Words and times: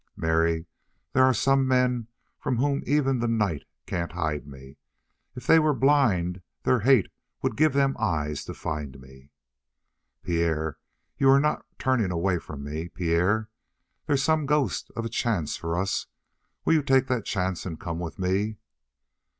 "Mary, 0.17 0.65
there 1.13 1.23
are 1.23 1.31
some 1.31 1.67
men 1.67 2.07
from 2.39 2.57
whom 2.57 2.81
even 2.87 3.19
the 3.19 3.27
night 3.27 3.65
can't 3.85 4.13
hide 4.13 4.47
me. 4.47 4.77
If 5.35 5.45
they 5.45 5.59
were 5.59 5.75
blind 5.75 6.41
their 6.63 6.79
hate 6.79 7.11
would 7.43 7.55
give 7.55 7.73
them 7.73 7.95
eyes 7.99 8.43
to 8.45 8.55
find 8.55 8.99
me." 8.99 9.29
"Pierre, 10.23 10.79
you 11.19 11.29
are 11.29 11.39
not 11.39 11.67
turning 11.77 12.09
away 12.09 12.39
from 12.39 12.63
me 12.63 12.89
Pierre 12.89 13.49
There's 14.07 14.23
some 14.23 14.47
ghost 14.47 14.89
of 14.95 15.05
a 15.05 15.07
chance 15.07 15.55
for 15.55 15.77
us. 15.77 16.07
Will 16.65 16.73
you 16.73 16.81
take 16.81 17.05
that 17.05 17.23
chance 17.25 17.63
and 17.63 17.79
come 17.79 17.99
with 17.99 18.17
me?" 18.17 18.57